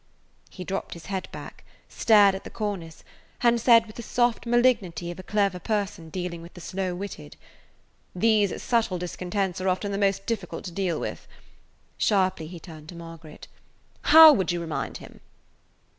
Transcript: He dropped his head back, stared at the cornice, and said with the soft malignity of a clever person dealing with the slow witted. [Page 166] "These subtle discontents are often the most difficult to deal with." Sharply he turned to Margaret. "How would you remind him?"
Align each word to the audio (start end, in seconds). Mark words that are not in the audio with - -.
He 0.49 0.63
dropped 0.63 0.95
his 0.95 1.05
head 1.05 1.29
back, 1.31 1.63
stared 1.87 2.33
at 2.33 2.43
the 2.43 2.49
cornice, 2.49 3.03
and 3.43 3.61
said 3.61 3.85
with 3.85 3.97
the 3.97 4.01
soft 4.01 4.47
malignity 4.47 5.11
of 5.11 5.19
a 5.19 5.21
clever 5.21 5.59
person 5.59 6.09
dealing 6.09 6.41
with 6.41 6.55
the 6.55 6.59
slow 6.59 6.95
witted. 6.95 7.33
[Page 8.19 8.49
166] 8.49 8.51
"These 8.59 8.63
subtle 8.63 8.97
discontents 8.97 9.61
are 9.61 9.69
often 9.69 9.91
the 9.91 9.99
most 9.99 10.25
difficult 10.25 10.65
to 10.65 10.71
deal 10.71 10.99
with." 10.99 11.27
Sharply 11.99 12.47
he 12.47 12.59
turned 12.59 12.89
to 12.89 12.95
Margaret. 12.95 13.47
"How 14.05 14.33
would 14.33 14.51
you 14.51 14.59
remind 14.59 14.97
him?" 14.97 15.19